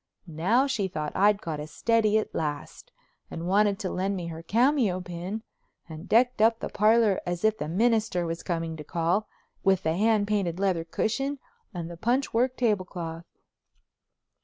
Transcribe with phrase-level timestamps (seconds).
[0.25, 2.91] Now she thought I'd got a steady at last
[3.29, 5.43] and wanted to lend me her cameo pin,
[5.87, 9.27] and decked up the parlor as if the minister was coming to call,
[9.63, 11.37] with the hand painted leather cushion
[11.71, 13.25] and the punch work tablecloth.